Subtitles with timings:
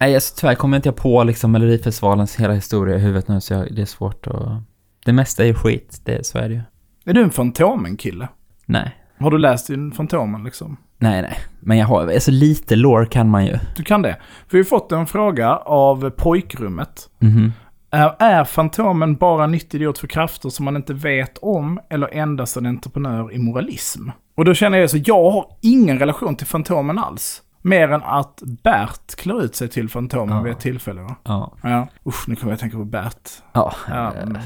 [0.00, 3.54] Nej, alltså, tyvärr kommer inte jag på liksom Melodifestivalens hela historia i huvudet nu, så
[3.54, 4.62] jag, det är svårt att...
[5.04, 6.60] Det mesta är ju skit, det, så är det ju.
[7.04, 8.28] Är du en Fantomen-kille?
[8.66, 8.96] Nej.
[9.18, 10.76] Har du läst in Fantomen liksom?
[10.98, 11.38] Nej, nej.
[11.60, 13.58] Men jag har, alltså lite lore kan man ju.
[13.76, 14.16] Du kan det.
[14.48, 17.10] För vi har fått en fråga av pojkrummet.
[17.18, 17.52] Mhm.
[18.18, 22.56] Är, Fantomen bara en nyttig idiot för krafter som man inte vet om eller endast
[22.56, 24.08] en entreprenör i moralism?
[24.36, 27.42] Och då känner jag så, jag har ingen relation till Fantomen alls.
[27.66, 30.42] Mer än att Bert klär ut sig till Fantomen Ja.
[30.42, 31.00] vid ett tillfälle.
[31.00, 31.16] Va?
[31.24, 31.52] Ja.
[31.62, 31.88] Ja.
[32.06, 33.30] Usch, nu kommer jag att tänka på Bert.
[33.52, 33.72] Ja.
[33.88, 34.38] Ja, men.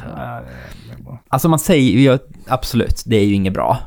[1.29, 3.79] Alltså man säger ju absolut, det är ju inget bra.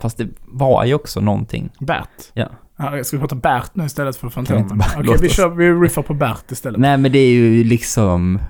[0.00, 1.70] Fast det var ju också någonting.
[1.80, 2.08] Bert.
[2.32, 2.48] Ja.
[2.76, 4.64] Ja, ska vi prata Bert nu istället för Fantomen?
[4.96, 6.80] Okej, låta vi, kör, vi riffar på Bert istället.
[6.80, 8.40] Nej men det är ju liksom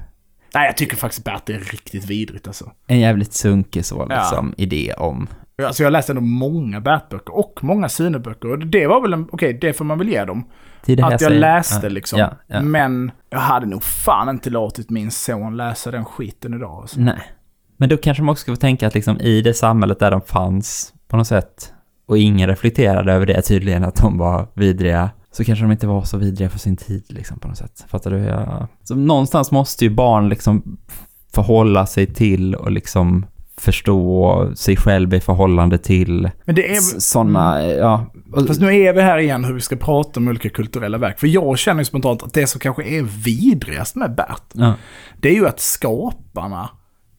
[0.55, 2.73] Nej, jag tycker faktiskt Bert är riktigt vidrigt alltså.
[2.87, 5.29] en jävligt sunkig så liksom idé om.
[5.67, 8.51] Alltså jag läste ändå många Bert-böcker och många Sune-böcker.
[8.51, 10.45] Och det var väl en, okej, det får man väl ge dem.
[10.84, 11.41] Det att jag säger.
[11.41, 11.89] läste ja.
[11.89, 12.19] liksom.
[12.19, 12.62] Ja, ja.
[12.62, 16.81] Men jag hade nog fan inte låtit min son läsa den skiten idag.
[16.81, 17.01] Alltså.
[17.01, 17.20] Nej.
[17.77, 20.20] Men då kanske man också ska få tänka att liksom i det samhället där de
[20.20, 21.73] fanns på något sätt
[22.06, 26.03] och ingen reflekterade över det tydligen att de var vidriga så kanske de inte var
[26.03, 27.84] så vidriga för sin tid liksom på något sätt.
[27.89, 28.19] Fattar du?
[28.19, 28.69] Ja.
[28.84, 30.79] Så någonstans måste ju barn liksom
[31.34, 33.27] förhålla sig till och liksom
[33.61, 37.01] förstå sig själv i förhållande till är...
[37.01, 38.06] sådana, ja.
[38.33, 41.19] Och- Fast nu är vi här igen hur vi ska prata om olika kulturella verk.
[41.20, 44.75] För jag känner ju spontant att det som kanske är vidrigast med Bert, ja.
[45.20, 46.70] det är ju att skaparna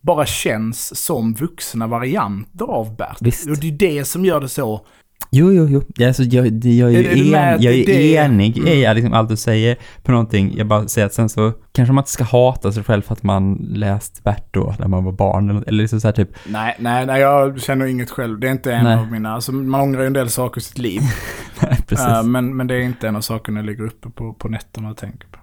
[0.01, 3.17] bara känns som vuxna varianter av Bert.
[3.21, 3.49] Visst.
[3.49, 4.85] Och det är det som gör det så...
[5.31, 6.05] Jo, jo, jo.
[6.07, 8.69] Alltså, jag, jag är Är ju en, jag är enig Mm.
[8.69, 10.53] i liksom allt du säger på någonting.
[10.57, 13.23] Jag bara säger att sen så kanske man inte ska hata sig själv för att
[13.23, 15.49] man läst då när man var barn.
[15.49, 18.39] Eller, eller liksom så här typ, Nej, nej, nej, jag känner inget själv.
[18.39, 18.97] Det är inte en Nej.
[18.97, 19.33] av mina...
[19.33, 21.01] Alltså, man ångrar ju en del saker i sitt liv.
[21.87, 22.05] precis.
[22.07, 24.89] Eh, men, men det är inte en av sakerna jag ligger uppe på, på nätterna
[24.89, 25.38] och tänker på.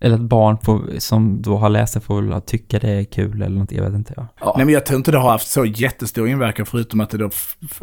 [0.00, 3.42] Eller att barn får, som då har läst det får väl tycka det är kul
[3.42, 4.14] eller något, jag vet inte.
[4.16, 4.26] Ja.
[4.40, 4.54] Ja.
[4.56, 7.30] Nej, men jag tror inte det har haft så jättestor inverkan förutom att det då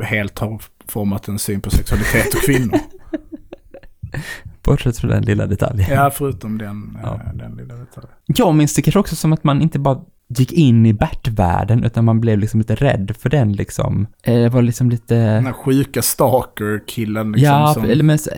[0.03, 2.79] helt har format en syn på sexualitet och kvinnor.
[4.63, 5.89] Bortsett från den lilla detaljen.
[5.91, 7.13] ja, förutom den, Ja.
[7.15, 8.11] eh, den lilla detaljen.
[8.25, 12.05] Jag minns det kanske också som att man inte bara gick in i Bert-världen utan
[12.05, 14.07] man blev liksom lite rädd för den liksom.
[14.23, 15.15] Eh, Det var liksom lite...
[15.15, 17.45] Den här sjuka stalker-killen liksom.
[17.53, 18.31] ja, som, eller men, så-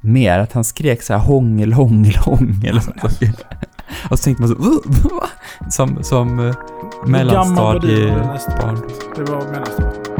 [0.00, 2.80] mer att han skrek så här hångel, hångel, hångel.
[4.10, 5.28] Och, så tänkte man så, "Uh, va?"
[5.70, 6.36] som, som
[7.04, 8.82] du mellanstadiebarn.
[9.16, 10.11] Det var mellanstadiet.